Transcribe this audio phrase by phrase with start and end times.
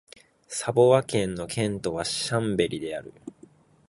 [0.47, 3.13] サヴォワ県の県都はシャンベリである